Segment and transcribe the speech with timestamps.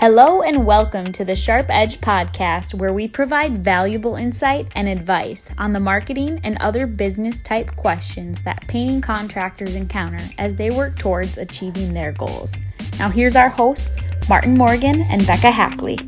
[0.00, 5.50] Hello and welcome to the Sharp Edge podcast, where we provide valuable insight and advice
[5.58, 10.96] on the marketing and other business type questions that painting contractors encounter as they work
[11.00, 12.54] towards achieving their goals.
[13.00, 13.98] Now, here's our hosts,
[14.28, 15.98] Martin Morgan and Bekah Hackley.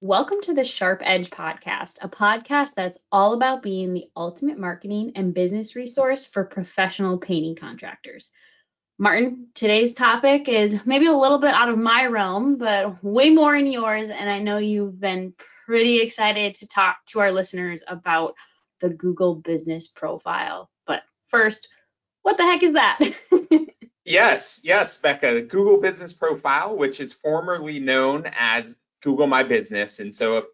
[0.00, 5.12] Welcome to the Sharp Edge podcast, a podcast that's all about being the ultimate marketing
[5.14, 8.30] and business resource for professional painting contractors.
[9.00, 13.56] Martin, today's topic is maybe a little bit out of my realm, but way more
[13.56, 14.10] in yours.
[14.10, 15.32] And I know you've been
[15.64, 18.34] pretty excited to talk to our listeners about
[18.82, 20.68] the Google business profile.
[20.86, 21.66] But first,
[22.24, 23.00] what the heck is that?
[24.04, 30.00] yes, yes, Bekah, the Google business profile, which is formerly known as Google My Business.
[30.00, 30.44] And so if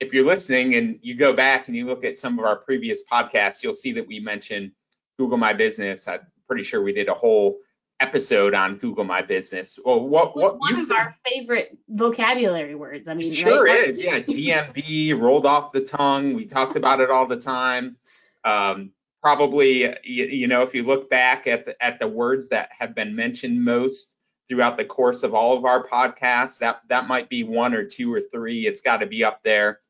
[0.00, 3.02] if you're listening and you go back and you look at some of our previous
[3.04, 4.72] podcasts, you'll see that we mentioned
[5.18, 6.08] Google My Business.
[6.08, 7.58] I'm pretty sure we did a whole
[8.00, 9.78] episode on Google My Business.
[9.84, 13.08] Well, what what one of our favorite vocabulary words.
[13.08, 13.88] I mean, sure right?
[13.88, 14.02] is.
[14.02, 14.20] Yeah,
[14.72, 16.34] GMB rolled off the tongue.
[16.34, 17.96] We talked about it all the time.
[18.44, 22.70] Um, probably, you, you, know, if you look back at the, at the words that
[22.76, 24.16] have been mentioned most
[24.48, 28.12] throughout the course of all of our podcasts, that that might be one or two
[28.12, 28.66] or three.
[28.66, 29.80] It's got to be up there.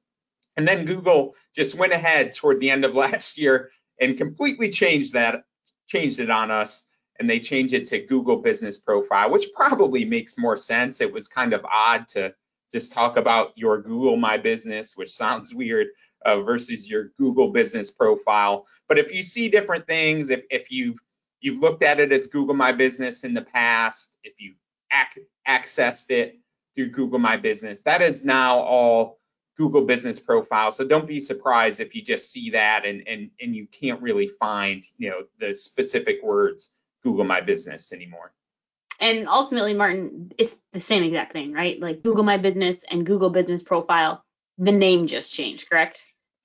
[0.56, 5.12] And then Google just went ahead toward the end of last year and completely changed
[5.12, 5.44] that,
[5.86, 6.84] changed it on us
[7.20, 11.02] and they change it to Google Business Profile, which probably makes more sense.
[11.02, 12.34] It was kind of odd to
[12.72, 15.88] just talk about your Google My Business, which sounds weird,
[16.24, 18.66] uh, versus your Google Business Profile.
[18.88, 20.98] But if you see different things, if, if you've
[21.42, 24.56] you've looked at it as Google My Business in the past, if you've
[24.92, 26.38] ac- accessed it
[26.74, 29.18] through Google My Business, that is now all
[29.58, 30.70] Google Business Profile.
[30.70, 34.26] So don't be surprised if you just see that and and and you can't really
[34.26, 36.70] find you know the specific words
[37.02, 38.32] Google My Business anymore.
[39.00, 41.80] And ultimately, Martin, it's the same exact thing, right?
[41.80, 44.22] Like Google My Business and Google Business Profile,
[44.58, 46.04] the name just changed, correct?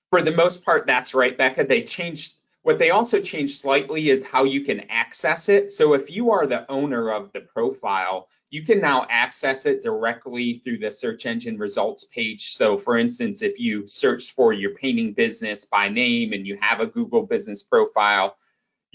[0.09, 1.67] For the most part, that's right, Bekah.
[1.67, 2.35] They changed.
[2.61, 5.69] What they also changed slightly is how you can access it.
[5.69, 10.61] So if you are the owner of the profile, you can now access it directly
[10.63, 12.53] through the search engine results page.
[12.55, 16.79] So for instance, if you searched for your painting business by name and you have
[16.79, 18.35] a Google business profile,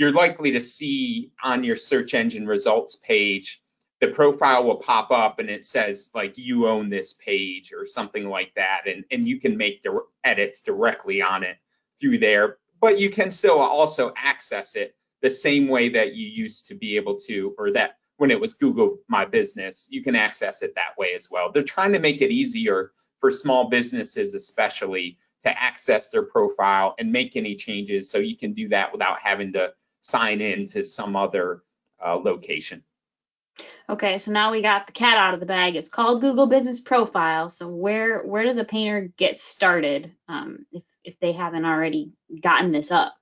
[0.00, 3.62] you're likely to see on your search engine results page,
[4.00, 8.27] the profile will pop up and it says like you own this page or something
[8.27, 8.84] like that.
[8.87, 11.59] And, and you can make the edits directly on it
[12.00, 16.66] through there, but you can still also access it the same way that you used
[16.69, 20.62] to be able to, or that when it was Google My Business, you can access
[20.62, 21.53] it that way as well.
[21.53, 27.12] They're trying to make it easier for small businesses, especially to access their profile and
[27.12, 28.10] make any changes.
[28.10, 31.62] So you can do that without having to sign in to some other
[32.05, 32.83] uh, location.
[33.88, 35.77] Okay, so now we got the cat out of the bag.
[35.77, 37.50] It's called Google Business Profile.
[37.50, 42.72] So where where does a painter get started um, if if they haven't already gotten
[42.72, 43.15] this up?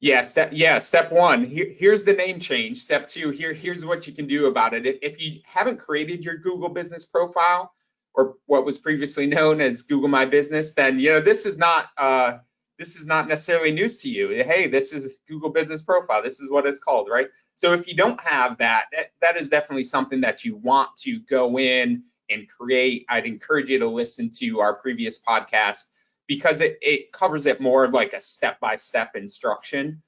[0.00, 1.44] Yeah, step yeah, step one.
[1.44, 2.80] Here, here's the name change.
[2.80, 4.86] Step two, here here's what you can do about it.
[4.86, 7.72] If, if you haven't created your Google Business Profile
[8.14, 11.86] or what was previously known as Google My Business, then you know this is not
[11.98, 12.38] uh,
[12.78, 14.28] this is not necessarily news to you.
[14.28, 16.22] Hey, this is Google Business Profile.
[16.22, 17.26] This is what it's called, right?
[17.54, 18.86] So if you don't have that,
[19.20, 23.04] that is definitely something that you want to go in and create.
[23.08, 25.86] I'd encourage you to listen to our previous podcast
[26.28, 30.02] because it, it covers it more of like a step-by-step instruction.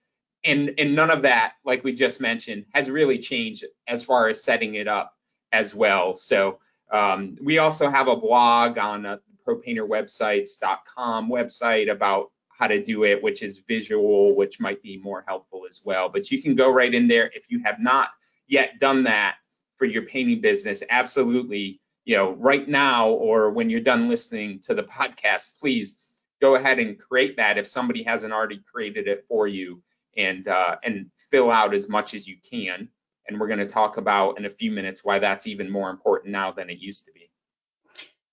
[0.45, 4.45] And, and none of that, like we just mentioned, has really changed as far as
[4.45, 5.13] setting it up
[5.53, 6.15] as well.
[6.15, 6.61] So
[6.93, 9.17] um, we also have a blog on uh,
[9.47, 15.63] propainterwebsites.com website about how to do it, which is visual, which might be more helpful
[15.67, 16.11] as well.
[16.11, 18.11] But you can go right in there if you have not
[18.47, 19.37] yet done that
[19.77, 20.83] for your painting business.
[20.91, 25.97] Absolutely, you know, right now or when you're done listening to the podcast, please
[26.43, 29.83] go ahead and create that if somebody hasn't already created it for you,
[30.17, 32.89] and uh, and fill out as much as you can.
[33.27, 36.33] And we're going to talk about in a few minutes why that's even more important
[36.33, 37.31] now than it used to be.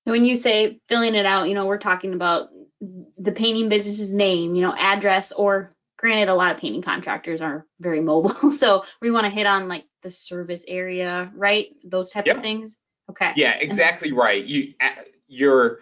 [0.05, 2.49] When you say filling it out, you know, we're talking about
[2.81, 7.65] the painting business's name, you know, address, or granted, a lot of painting contractors are
[7.79, 8.51] very mobile.
[8.57, 11.67] So we want to hit on like the service area, right?
[11.83, 12.37] Those type yep.
[12.37, 12.77] of things.
[13.09, 13.33] Okay.
[13.35, 14.43] Yeah, exactly right.
[14.43, 14.73] You,
[15.27, 15.79] you're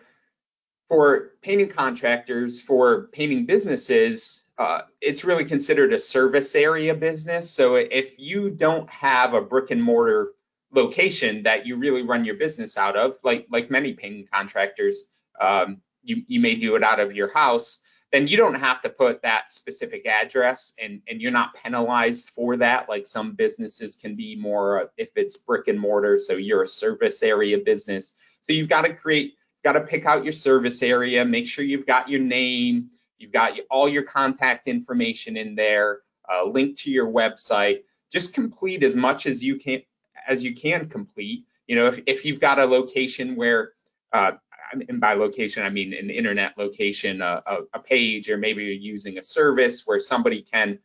[0.87, 7.49] for painting contractors, for painting businesses, uh, it's really considered a service area business.
[7.49, 10.31] So if you don't have a brick and mortar
[10.71, 15.05] location that you really run your business out of, like like many painting contractors,
[15.41, 17.79] um, you, you may do it out of your house,
[18.11, 22.55] then you don't have to put that specific address and, and you're not penalized for
[22.57, 22.87] that.
[22.87, 27.23] Like some businesses can be more if it's brick and mortar, so you're a service
[27.23, 28.13] area business.
[28.41, 31.87] So you've got to create, got to pick out your service area, make sure you've
[31.87, 35.99] got your name, you've got all your contact information in there,
[36.31, 37.81] uh, link to your website.
[38.11, 39.81] Just complete as much as you can
[40.27, 41.43] as you can complete.
[41.67, 43.71] You know, if, if you've got a location where
[44.13, 44.33] uh,
[44.71, 48.73] and by location, I mean an internet location, a, a, a, page, or maybe you're
[48.73, 50.79] using a service where somebody can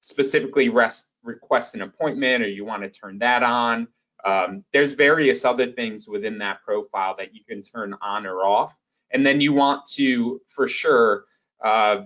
[0.00, 3.88] specifically rest, request an appointment or you want to turn that on.
[4.24, 8.74] Um, there's various other things within that profile that you can turn on or off.
[9.10, 11.24] And then you want to, for sure,
[11.62, 12.02] uh,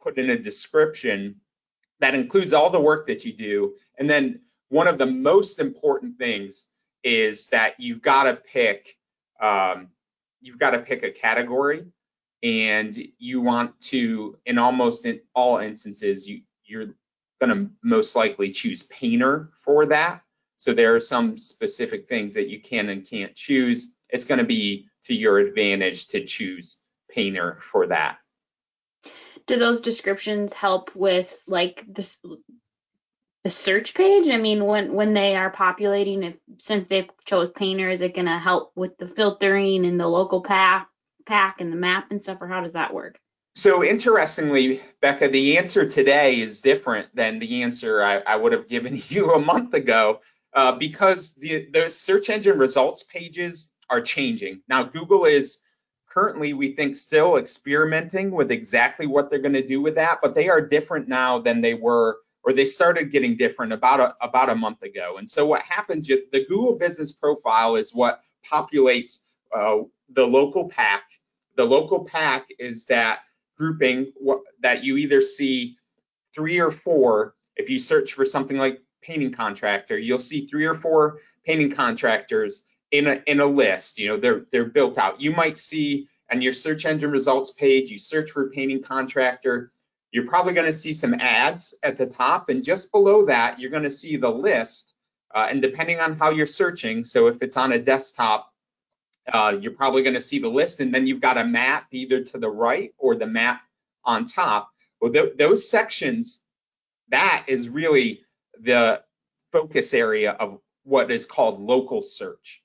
[0.00, 1.36] put in a description
[2.00, 3.74] that includes all the work that you do.
[3.98, 6.66] And then one of the most important things
[7.02, 8.96] is that you've got to pick
[9.40, 9.88] um,
[10.40, 11.84] you've got to pick a category
[12.42, 16.94] and you want to in almost in all instances you you're
[17.40, 20.22] going to most likely choose painter for that.
[20.56, 23.94] So there are some specific things that you can and can't choose.
[24.08, 26.80] It's going to be to your advantage to choose
[27.10, 28.18] painter for that.
[29.46, 32.18] Do those descriptions help with like this
[33.48, 34.28] the search page?
[34.28, 38.26] I mean, when when they are populating, if since they chose Painter, is it going
[38.26, 40.86] to help with the filtering and the local pack
[41.24, 43.18] pack and the map and stuff, or how does that work?
[43.54, 48.68] So interestingly, Bekah, the answer today is different than the answer I, I would have
[48.68, 50.20] given you a month ago
[50.52, 54.60] uh, because the, the search engine results pages are changing.
[54.68, 55.62] Now, Google is
[56.06, 60.34] currently, we think, still experimenting with exactly what they're going to do with that, but
[60.34, 64.48] they are different now than they were or they started getting different about a, about
[64.48, 65.16] a month ago.
[65.18, 69.18] And so what happens, the Google Business Profile is what populates
[69.54, 69.78] uh,
[70.10, 71.04] the local pack.
[71.56, 73.20] The local pack is that
[73.56, 74.12] grouping
[74.62, 75.76] that you either see
[76.34, 77.34] three or four.
[77.56, 82.62] If you search for something like painting contractor, you'll see three or four painting contractors
[82.92, 83.98] in a in a list.
[83.98, 85.20] You know, they're they're built out.
[85.20, 89.72] You might see on your search engine results page, you search for painting contractor,
[90.10, 93.70] you're probably going to see some ads at the top, and just below that, you're
[93.70, 94.94] going to see the list.
[95.34, 98.50] Uh, and depending on how you're searching, so if it's on a desktop,
[99.32, 102.22] uh, you're probably going to see the list, and then you've got a map either
[102.22, 103.60] to the right or the map
[104.04, 104.70] on top.
[105.00, 106.42] Well, th- those sections,
[107.10, 108.22] that is really
[108.60, 109.02] the
[109.52, 112.62] focus area of what is called local search.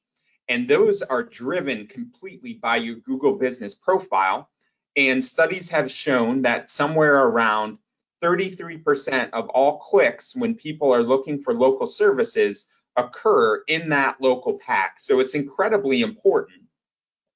[0.47, 4.49] And those are driven completely by your Google business profile.
[4.95, 7.79] And studies have shown that somewhere around
[8.23, 14.53] 33% of all clicks when people are looking for local services occur in that local
[14.59, 14.99] pack.
[14.99, 16.61] So it's incredibly important.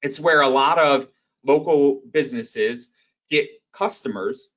[0.02, 1.08] It's where a lot of
[1.44, 2.90] local businesses
[3.30, 4.50] get customers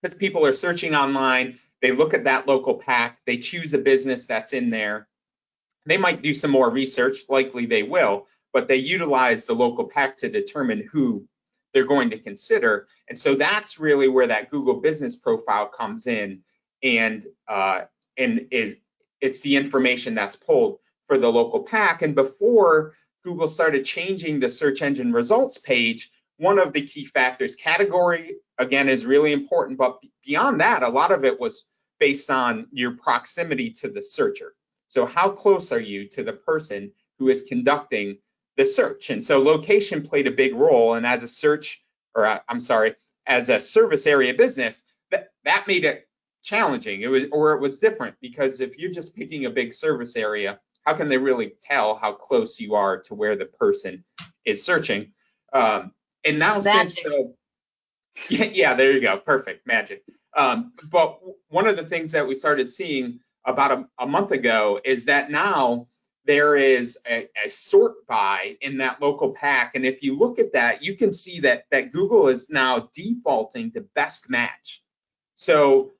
[0.00, 1.58] because people are searching online.
[1.80, 5.08] They look at that local pack, they choose a business that's in there.
[5.84, 10.16] They might do some more research, likely they will, but they utilize the local pack
[10.18, 11.26] to determine who
[11.72, 12.86] they're going to consider.
[13.08, 16.40] And so that's really where that Google business profile comes in
[16.82, 17.82] and uh,
[18.16, 18.78] and is
[19.20, 22.02] it's the information that's pulled for the local pack.
[22.02, 27.54] And before Google started changing the search engine results page, one of the key factors,
[27.54, 31.66] category again is really important, but beyond that, a lot of it was
[32.00, 34.54] based on your proximity to the searcher.
[34.88, 38.18] So how close are you to the person who is conducting
[38.56, 39.10] the search.
[39.10, 40.94] And so location played a big role.
[40.94, 41.82] And as a search,
[42.14, 42.94] or uh, I'm sorry,
[43.26, 46.08] as a service area business, that, that made it
[46.42, 47.02] challenging.
[47.02, 50.60] It was, or it was different because if you're just picking a big service area,
[50.84, 54.04] how can they really tell how close you are to where the person
[54.44, 55.12] is searching?
[55.52, 55.92] Um,
[56.24, 57.34] and now since the,
[58.28, 60.02] yeah, yeah, there you go, perfect, magic.
[60.36, 64.80] Um, but one of the things that we started seeing about a, a month ago
[64.84, 65.86] is that now
[66.24, 69.74] there is a, a, sort by in that local pack.
[69.74, 73.72] And if you look at that, you can see that, that Google is now defaulting
[73.72, 74.82] to best match.
[75.34, 75.92] So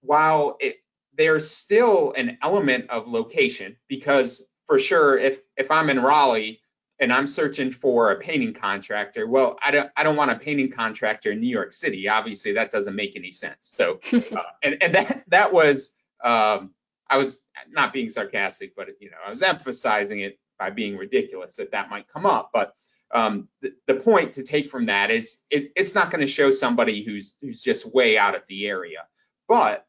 [0.00, 0.76] while it,
[1.16, 6.60] there's still an element of location, because for sure, if, if I'm in Raleigh
[6.98, 10.70] and I'm searching for a painting contractor, well, I don't, I don't want a painting
[10.70, 12.08] contractor in New York City.
[12.08, 13.66] Obviously, that doesn't make any sense.
[13.66, 15.90] So, uh, and, and that, that was,
[16.22, 16.70] um,
[17.08, 21.56] I was not being sarcastic, but you know, I was emphasizing it by being ridiculous
[21.56, 22.50] that that might come up.
[22.52, 22.74] But
[23.12, 26.50] um, the, the, point to take from that is it, it's not going to show
[26.50, 29.06] somebody who's who's just way out of the area.
[29.46, 29.86] But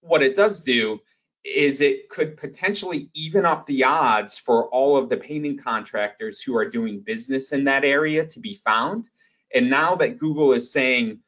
[0.00, 1.00] what it does do
[1.44, 6.56] is it could potentially even up the odds for all of the painting contractors who
[6.56, 9.08] are doing business in that area to be found.
[9.54, 11.20] And now that Google is saying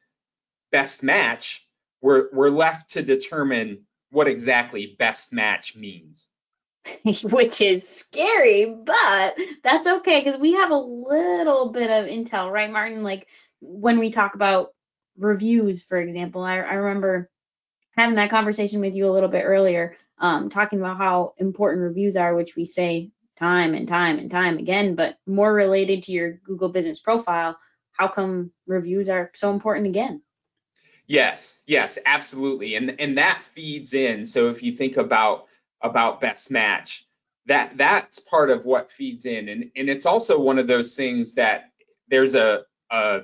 [0.71, 1.65] best match,
[2.01, 6.27] we're we're left to determine what exactly best match means.
[7.23, 12.71] Which is scary, but that's okay because we have a little bit of intel, right,
[12.71, 13.03] Martin?
[13.03, 13.27] Like
[13.61, 14.73] when we talk about
[15.17, 17.29] reviews, for example, I, I remember
[17.95, 22.15] having that conversation with you a little bit earlier, um, talking about how important reviews
[22.15, 26.31] are, which we say time and time and time again, but more related to your
[26.31, 27.57] Google business profile,
[27.91, 30.21] how come reviews are so important again?
[31.09, 32.75] Yes, yes, absolutely.
[32.75, 34.23] And and that feeds in.
[34.23, 35.47] So if you think about
[35.81, 37.07] about best match,
[37.47, 39.49] that that's part of what feeds in.
[39.49, 41.71] And and it's also one of those things that
[42.09, 42.61] there's a,
[42.91, 43.21] a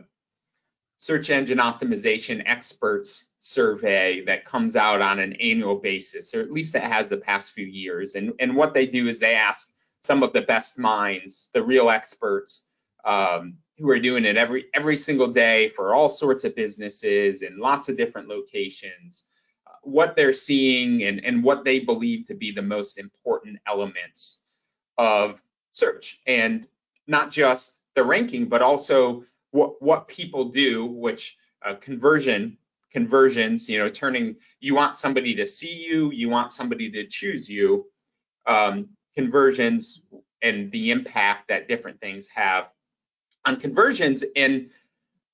[0.98, 6.74] search engine optimization experts survey that comes out on an annual basis, or at least
[6.74, 8.16] that has the past few years.
[8.16, 11.90] And and what they do is they ask some of the best minds, the real
[11.92, 12.66] experts,
[13.06, 17.58] um, who are doing it every every single day for all sorts of businesses in
[17.58, 19.26] lots of different locations
[19.68, 24.40] uh, what they're seeing and, and what they believe to be the most important elements
[24.98, 25.42] of
[25.72, 26.22] search.
[26.26, 26.68] And
[27.08, 32.58] not just the ranking but also what what people do which uh, conversion
[32.92, 37.50] conversions you know turning you want somebody to see you you want somebody to choose
[37.50, 37.86] you
[38.48, 40.04] um, conversions
[40.42, 42.70] and the impact that different things have
[43.46, 44.70] on conversions and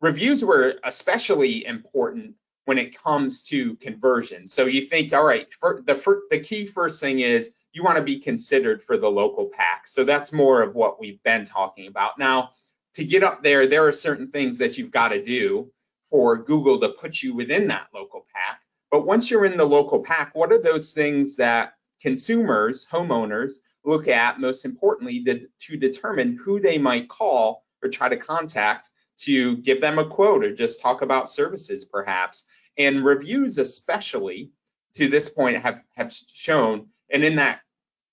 [0.02, 4.54] reviews were especially important when it comes to conversions.
[4.54, 8.20] So you think, all right, the the key first thing is you want to be
[8.20, 9.88] considered for the local pack.
[9.88, 12.20] So that's more of what we've been talking about.
[12.20, 12.52] Now,
[12.94, 15.72] to get up there, there are certain things that you've got to do
[16.10, 18.62] for Google to put you within that local pack.
[18.92, 24.10] But once you're in the local pack, what are those things that consumers, homeowners, look
[24.10, 29.58] at most importantly to, to determine who they might call or try to contact to
[29.58, 32.46] give them a quote or just talk about services perhaps.
[32.78, 34.52] And reviews especially
[34.96, 37.62] to this point have, have shown, and in that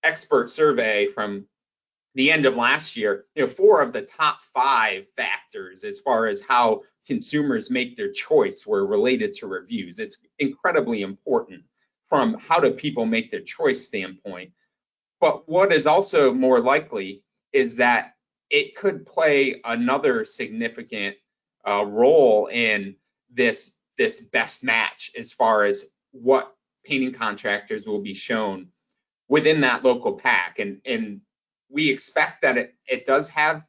[0.02, 1.46] expert survey from
[2.14, 6.26] the end of last year, you know, four of the top five factors as far
[6.26, 9.98] as how consumers make their choice were related to reviews.
[9.98, 11.62] It's incredibly important
[12.08, 14.52] from how do people make their choice standpoint.
[15.20, 17.22] But what is also more likely
[17.52, 18.14] is that
[18.50, 21.16] it could play another significant
[21.66, 22.96] uh, role in
[23.30, 28.68] this this best match as far as what painting contractors will be shown
[29.28, 30.58] within that local pack.
[30.58, 31.20] And and
[31.68, 33.62] we expect that it, it does have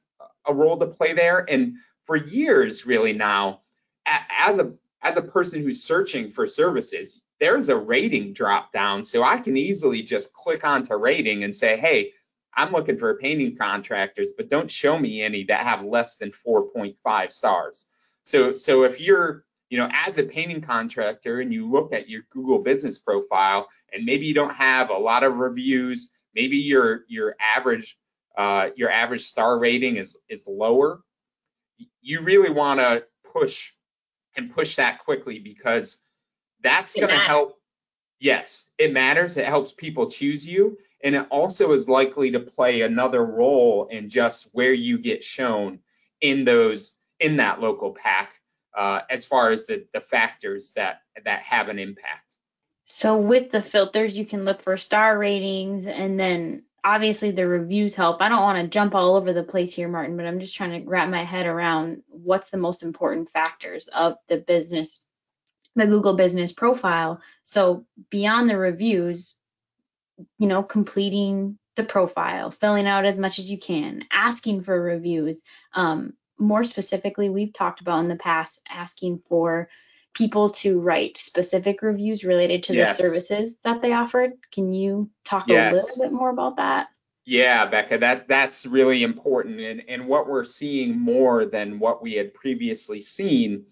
[0.48, 1.46] a role to play there.
[1.50, 3.62] And for years really now
[4.06, 9.04] as a as a person who's searching for services there's a rating drop down.
[9.04, 12.14] So i can easily just click onto rating and say hey
[12.60, 17.32] I'm looking for painting contractors, but don't show me any that have less than 4.5
[17.32, 17.86] stars.
[18.24, 22.24] So, so if you're, you know, as a painting contractor and you look at your
[22.30, 27.38] Google business profile and maybe you don't have a lot of reviews, maybe your your
[27.40, 27.98] average
[28.38, 31.00] uh, your average star rating is is lower,
[32.02, 33.72] you really want to push
[34.36, 36.00] and push that quickly because
[36.62, 37.59] that's going to help.
[38.20, 39.38] Yes, it matters.
[39.38, 44.10] It helps people choose you and it also is likely to play another role in
[44.10, 45.80] just where you get shown
[46.22, 48.34] in those in that local pack
[48.76, 52.38] uh, as far as the, the factors that that have an impact.
[52.86, 57.96] So with the filters, you can look for star ratings and then obviously the reviews
[57.96, 58.22] help.
[58.22, 60.82] I don't want to jump all over the place here, Martin, but I'm just trying
[60.82, 65.06] to wrap my head around what's the most important factors of the business,
[65.76, 67.22] the Google business profile.
[67.44, 69.36] So beyond the reviews,
[70.38, 75.44] you know, completing the profile, filling out as much as you can, asking for reviews.
[75.74, 79.70] Um, more specifically, we've talked about in the past asking for
[80.14, 82.98] people to write specific reviews related to yes.
[82.98, 84.34] the services that they offered.
[84.52, 85.72] Can you talk yes.
[85.72, 86.88] a little bit more about that?
[87.26, 89.60] Yeah, Bekah, that that's really important.
[89.60, 93.66] And and what we're seeing more than what we had previously seen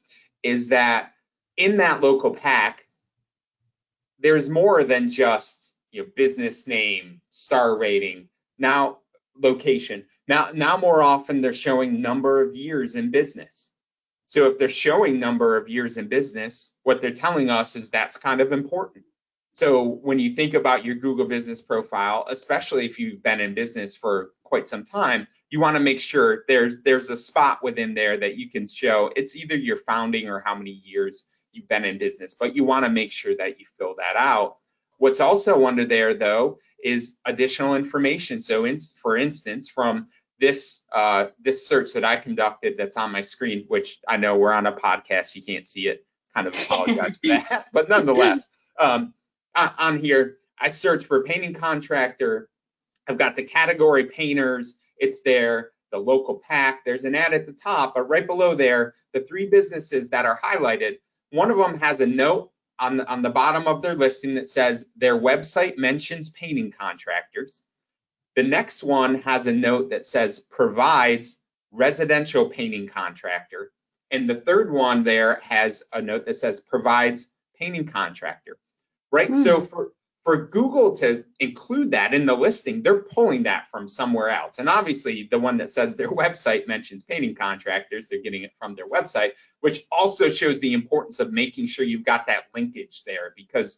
[0.44, 1.14] is that
[1.58, 2.88] in that local pack,
[4.20, 9.00] there's more than just you know, business name, star rating, now
[9.40, 10.06] location.
[10.28, 13.72] Now, now more often they're showing number of years in business.
[14.26, 18.18] So if they're showing number of years in business, what they're telling us is that's
[18.18, 19.06] kind of important.
[19.54, 23.96] So when you think about your Google business profile, especially if you've been in business
[23.96, 28.18] for quite some time, you want to make sure there's there's a spot within there
[28.18, 31.26] that you can show it's either your founding or how many years
[31.58, 34.58] you've been in business, but you want to make sure that you fill that out
[34.98, 38.40] What's also under there, though, is additional information.
[38.40, 40.08] So, in, for instance, from
[40.40, 44.52] this uh, this search that I conducted that's on my screen, which I know we're
[44.52, 47.68] on a podcast, you can't see it kind of apologize for that.
[47.74, 48.48] But nonetheless,
[48.80, 49.14] um,
[49.56, 52.50] on here, I search for painting contractor.
[53.08, 54.78] I've got the category painters.
[54.98, 55.72] It's there.
[55.92, 56.84] The local pack.
[56.86, 60.40] There's an ad at the top, but right below there, the three businesses that are
[60.44, 60.98] highlighted.
[61.32, 64.48] One of them has a note on the, on the bottom of their listing that
[64.48, 67.64] says their website mentions painting contractors.
[68.36, 71.42] The next one has a note that says provides
[71.72, 73.72] residential painting contractor.
[74.12, 78.58] And the third one there has a note that says provides painting contractor.
[79.12, 79.28] Right?
[79.28, 79.42] Hmm.
[79.42, 79.92] So for
[80.28, 84.60] for Google to include that in the listing, they're pulling that from somewhere else.
[84.60, 88.76] And obviously, the one that says their website mentions painting contractors, they're getting it from
[88.76, 89.32] their website,
[89.62, 93.32] which also shows the importance of making sure you've got that linkage there.
[93.38, 93.78] Because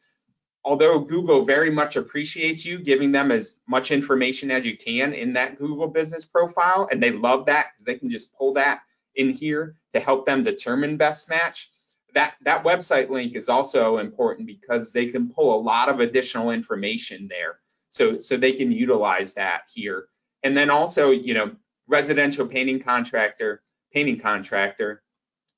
[0.65, 5.33] although Google very much appreciates you giving them as much information as you can in
[5.33, 8.79] that Google business profile, and they love that because they can just pull that
[9.13, 11.69] in here to help them determine best match
[12.13, 16.51] that that website link is also important because they can pull a lot of additional
[16.51, 17.59] information there.
[17.89, 20.07] So so they can utilize that here.
[20.43, 21.51] And then also, you know,
[21.87, 23.61] residential painting contractor,
[23.93, 25.03] painting contractor,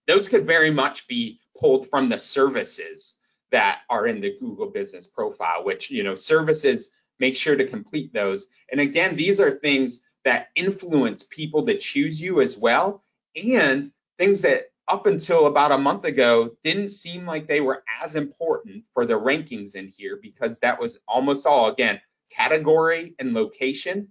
[0.07, 3.15] those could very much be pulled from the services
[3.51, 8.13] that are in the Google business profile, which, you know, services make sure to complete
[8.13, 8.47] those.
[8.71, 13.03] And again, these are things that influence people to choose you as well
[13.35, 13.85] and
[14.17, 18.83] things that up until about a month ago didn't seem like they were as important
[18.93, 24.07] for the rankings in here because that was almost all again category and location.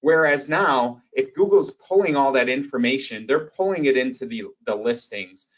[0.00, 5.48] Whereas now if google's pulling all that information they're pulling it into the the listings.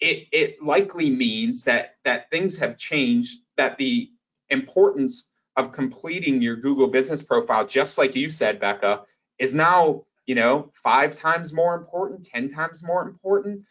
[0.00, 4.10] It it likely means that that things have changed that the
[4.50, 9.04] importance of completing your google business profile just like you said Bekah
[9.38, 13.62] is now you know five times more important ten times more important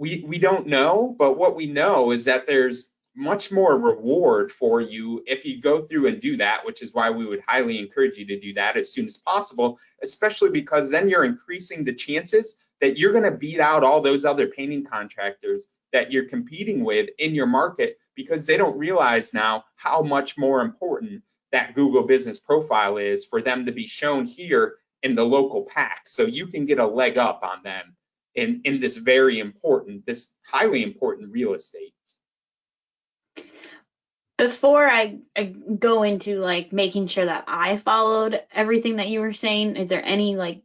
[0.00, 4.80] we we don't know, but what we know is that there's much more reward for
[4.80, 8.16] you if you go through and do that, which is why we would highly encourage
[8.16, 12.56] you to do that as soon as possible, especially because then you're increasing the chances
[12.80, 17.10] that you're going to beat out all those other painting contractors that you're competing with
[17.18, 22.38] in your market because they don't realize now how much more important that Google business
[22.38, 26.06] profile is for them to be shown here in the local pack.
[26.06, 27.96] So you can get a leg up on them
[28.34, 31.94] in, in this very important, this highly important real estate.
[34.38, 39.34] Before I, I go into like making sure that I followed everything that you were
[39.34, 40.62] saying, is there any like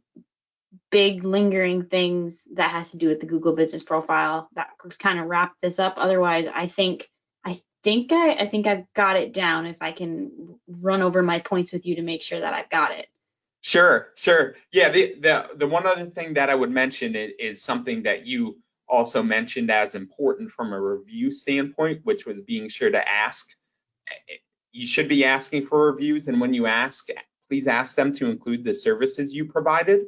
[0.90, 5.18] big lingering things that has to do with the Google business profile that could kind
[5.18, 5.94] of wrap this up?
[5.98, 7.10] Otherwise, I think
[7.44, 11.40] I think I, I think I've got it down if I can run over my
[11.40, 13.08] points with you to make sure that I've got it.
[13.66, 14.54] Sure, sure.
[14.70, 18.24] Yeah, the the the one other thing that I would mention is, is something that
[18.24, 23.56] you also mentioned as important from a review standpoint, which was being sure to ask.
[24.70, 27.08] You should be asking for reviews, and when you ask,
[27.48, 30.02] please ask them to include the services you provided.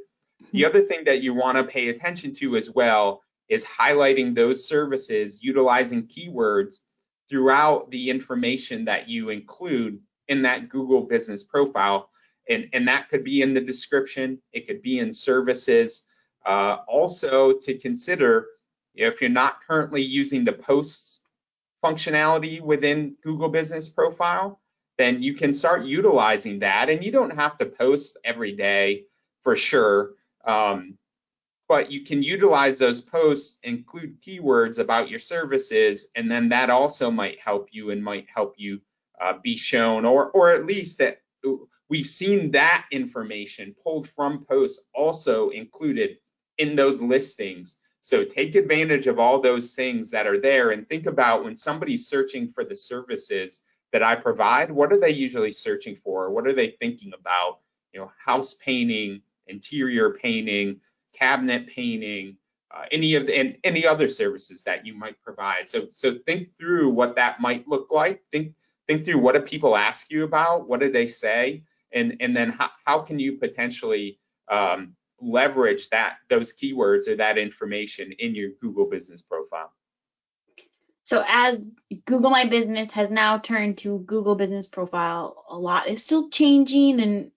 [0.52, 4.68] The other thing that you want to pay attention to as well is highlighting those
[4.68, 6.82] services utilizing keywords
[7.28, 12.08] throughout the information that you include in that Google business profile
[12.48, 16.04] and, and that could be in the description, it could be in services.
[16.46, 18.46] Uh, also to consider
[18.94, 21.22] if you're not currently using the posts
[21.84, 24.60] functionality within Google Business Profile,
[24.96, 26.90] then you can start utilizing that.
[26.90, 29.04] And you don't have to post every day
[29.42, 30.12] for sure.
[30.44, 30.98] Um,
[31.68, 37.10] but you can utilize those posts, include keywords about your services, and then that also
[37.10, 38.80] might help you and might help you
[39.20, 41.20] uh, be shown, or or at least that
[41.88, 46.18] we've seen that information pulled from posts also included
[46.58, 47.76] in those listings.
[48.00, 52.08] So take advantage of all those things that are there and think about when somebody's
[52.08, 56.30] searching for the services that I provide, what are they usually searching for?
[56.30, 57.60] What are they thinking about?
[57.92, 60.80] You know, house painting, interior painting,
[61.12, 62.36] cabinet painting,
[62.70, 65.66] uh, any of the, and any other services that you might provide.
[65.66, 68.22] So so think through what that might look like.
[68.30, 68.52] Think
[68.88, 70.68] think through what do people ask you about?
[70.68, 71.62] What do they say?
[71.92, 74.18] and and then how, how can you potentially
[74.50, 79.72] um, leverage that those keywords or that information in your Google business profile.
[81.04, 81.64] So as
[82.04, 87.00] Google My Business has now turned to Google Business Profile, a lot is still changing
[87.00, 87.30] and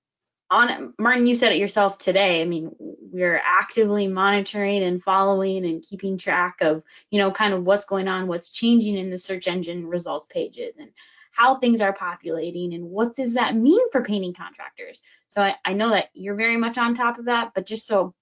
[0.49, 2.41] on Martin, you said it yourself today.
[2.41, 7.63] I mean, we're actively monitoring and following and keeping track of, you know, kind of
[7.63, 10.89] what's going on, what's changing in the search engine results pages and
[11.31, 15.01] how things are populating and what does that mean for painting contractors.
[15.29, 18.13] So I, I know that you're very much on top of that, but just so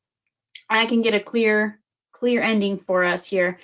[0.70, 1.80] I can get a clear
[2.12, 3.60] clear ending for us here,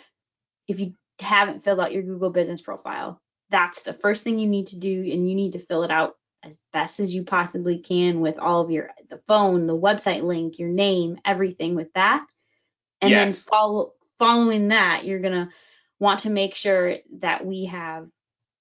[0.68, 4.68] if you haven't filled out your Google business profile, that's the first thing you need
[4.68, 8.22] to do and you need to fill it out as best as you possibly can
[8.22, 12.26] with all of your the phone, the website link, your name, everything with that.
[13.02, 13.44] And yes.
[13.44, 15.54] then follow following that, you're going to
[16.00, 18.08] want to make sure that we have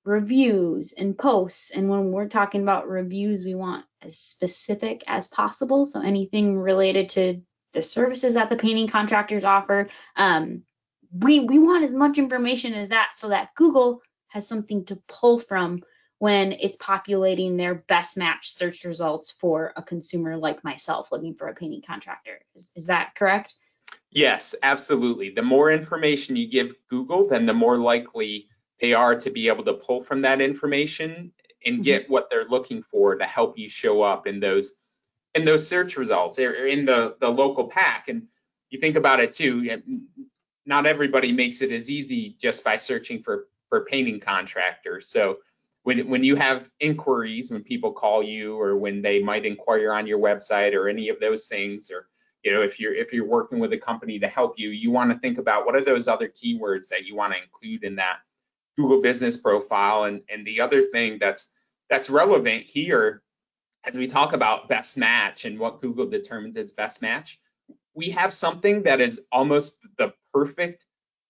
[0.05, 1.71] reviews and posts.
[1.71, 5.87] And when we're talking about reviews, we want as specific as possible.
[5.87, 10.63] So anything related to the services that the painting contractors offer, um,
[11.13, 15.39] we we want as much information as that so that Google has something to pull
[15.39, 15.83] from
[16.19, 21.49] when it's populating their best match search results for a consumer like myself looking for
[21.49, 22.41] a painting contractor.
[22.55, 23.55] Is, is that correct?
[24.11, 25.31] Yes, absolutely.
[25.31, 28.49] The more information you give Google, then the more likely
[28.81, 31.33] they are to be able to pull from that information
[31.65, 32.13] and get mm-hmm.
[32.13, 34.75] what they're looking for to help you show up in those
[35.35, 38.09] in those search results or in the the local pack.
[38.09, 38.29] And
[38.71, 39.83] you think about it too,
[40.67, 45.09] not everybody makes it as easy just by searching for for painting contractors.
[45.09, 45.39] So
[45.83, 50.07] when when you have inquiries, when people call you or when they might inquire on
[50.07, 52.09] your website or any of those things, or
[52.43, 55.11] you know if you're if you're working with a company to help you, you want
[55.11, 58.19] to think about what are those other keywords that you want to include in that
[58.77, 60.05] Google Business Profile.
[60.05, 61.51] And and the other thing that's
[61.89, 63.23] that's relevant here
[63.87, 67.39] as we talk about best match and what Google determines as best match,
[67.95, 70.87] we have something that is almost the perfect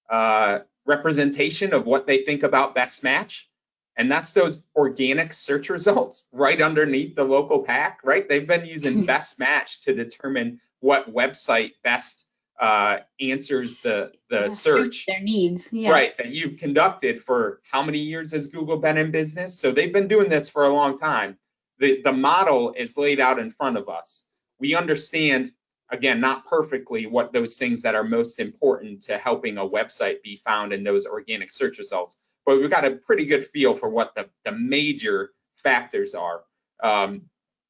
[0.08, 3.48] uh, representation of what they think about best match
[3.96, 8.28] and that's those organic search results right underneath the local pack, right?
[8.28, 12.23] They've been using best match to determine what website best
[12.60, 15.90] uh, answers the the yeah, search their needs yeah.
[15.90, 19.92] right that you've conducted for how many years has google been in business so they've
[19.92, 21.36] been doing this for a long time
[21.78, 24.24] the the model is laid out in front of us
[24.60, 25.50] we understand
[25.90, 30.36] again not perfectly what those things that are most important to helping a website be
[30.36, 34.14] found in those organic search results but we've got a pretty good feel for what
[34.14, 36.42] the, the major factors are.
[36.82, 37.22] Um,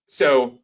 [0.06, 0.58] so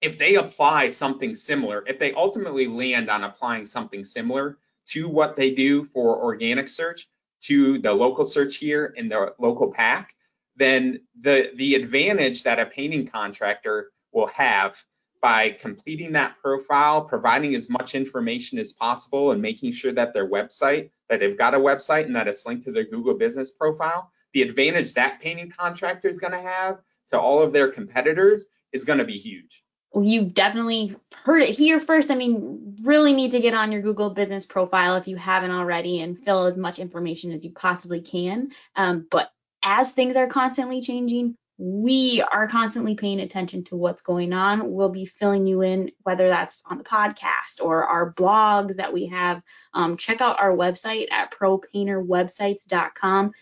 [0.00, 5.36] if they apply something similar, if they ultimately land on applying something similar to what
[5.36, 7.08] they do for organic search
[7.40, 10.14] to the local search here in the local pack,
[10.56, 14.82] then the the advantage that a painting contractor will have
[15.20, 20.28] by completing that profile, providing as much information as possible, and making sure that their
[20.28, 24.12] website, that they've got a website and that it's linked to their Google business profile,
[24.32, 28.84] the advantage that painting contractor is going to have to all of their competitors is
[28.84, 29.64] going to be huge.
[29.94, 32.10] You've definitely heard it here first.
[32.10, 36.00] I mean, really need to get on your Google business profile if you haven't already
[36.00, 38.50] and fill as much information as you possibly can.
[38.76, 39.30] Um, but
[39.62, 44.72] as things are constantly changing, we are constantly paying attention to what's going on.
[44.72, 49.06] We'll be filling you in, whether that's on the podcast or our blogs that we
[49.06, 49.42] have.
[49.74, 53.32] Um, check out our website at propainterwebsites.com.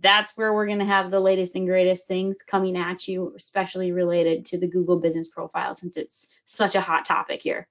[0.00, 3.92] That's where we're going to have the latest and greatest things coming at you, especially
[3.92, 7.68] related to the Google business profile, since it's such a hot topic here.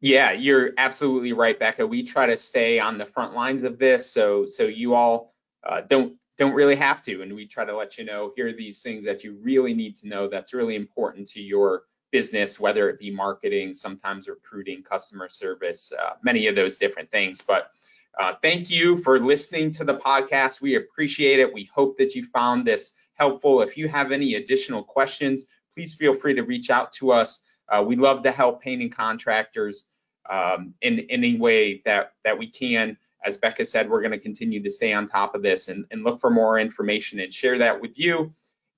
[0.00, 1.88] Yeah, you're absolutely right, Bekah.
[1.88, 5.80] We try to stay on the front lines of this, so so you all uh,
[5.80, 7.22] don't don't really have to.
[7.22, 9.96] And we try to let you know here are these things that you really need
[9.96, 15.28] to know that's really important to your business, whether it be marketing, sometimes recruiting, customer
[15.28, 17.42] service, uh, many of those different things.
[17.42, 17.70] But
[18.18, 20.60] uh, thank you for listening to the podcast.
[20.60, 21.52] We appreciate it.
[21.52, 23.62] We hope that you found this helpful.
[23.62, 27.40] If you have any additional questions, please feel free to reach out to us.
[27.68, 29.86] Uh, we love to help painting contractors
[30.28, 34.18] um, in, in any way that, that we can as Bekah said, we're going to
[34.18, 37.58] continue to stay on top of this and, and look for more information and share
[37.58, 38.32] that with you.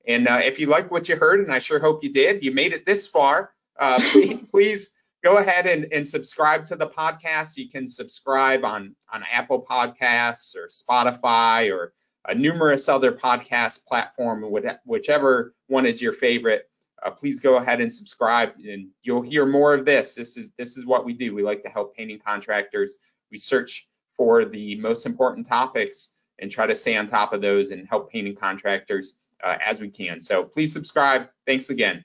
[0.06, 2.52] And uh, if you like what you heard, and I sure hope you did, you
[2.52, 4.90] made it this far, uh, please, please,
[5.22, 7.56] go ahead and, and subscribe to the podcast.
[7.56, 11.92] You can subscribe on, on Apple Podcasts or Spotify or
[12.34, 14.44] numerous other podcast platform,
[14.84, 16.68] whichever one is your favorite.
[17.02, 20.14] Uh, please go ahead and subscribe, and you'll hear more of this.
[20.14, 21.34] This is this is what we do.
[21.34, 22.98] We like to help painting contractors.
[23.30, 27.70] We search for the most important topics and try to stay on top of those
[27.70, 30.20] and help painting contractors uh, as we can.
[30.20, 31.28] So please subscribe.
[31.46, 32.04] Thanks again.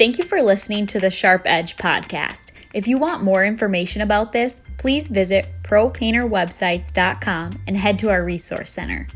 [0.00, 2.52] Thank you for listening to the Sharp Edge podcast.
[2.72, 8.72] If you want more information about this, please visit propainterwebsites.com and head to our resource
[8.72, 9.06] center.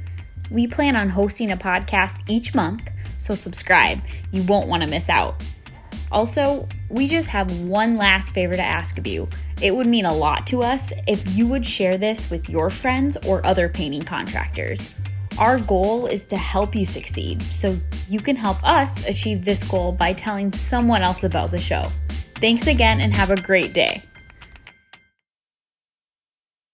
[0.51, 4.03] We plan on hosting a podcast each month, so subscribe.
[4.31, 5.43] You won't want to miss out.
[6.13, 9.31] Also, we just have one last favor to ask of you.
[9.63, 13.17] It would mean a lot to us if you would share this with your friends
[13.27, 14.87] or other painting contractors.
[15.39, 17.77] Our goal is to help you succeed, so
[18.09, 21.91] you can help us achieve this goal by telling someone else about the show.
[22.37, 24.05] Thanks again and have a great day.